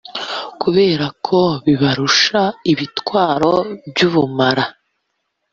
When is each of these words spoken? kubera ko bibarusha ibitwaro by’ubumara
kubera 0.61 1.05
ko 1.25 1.39
bibarusha 1.65 2.41
ibitwaro 2.71 3.53
by’ubumara 3.89 4.65